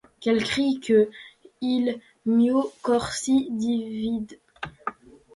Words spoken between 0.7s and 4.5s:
que: Il mio cor si divide.